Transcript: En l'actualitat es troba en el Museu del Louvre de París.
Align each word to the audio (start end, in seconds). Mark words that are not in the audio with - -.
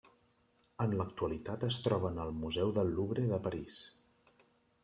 En 0.85 0.95
l'actualitat 1.01 1.65
es 1.69 1.77
troba 1.87 2.11
en 2.13 2.19
el 2.25 2.33
Museu 2.39 2.73
del 2.79 2.93
Louvre 2.97 3.27
de 3.35 3.41
París. 3.49 3.81